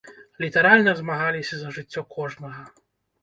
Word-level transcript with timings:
Літаральна 0.43 0.95
змагаліся 1.01 1.59
за 1.59 1.73
жыццё 1.75 2.05
кожнага. 2.17 2.63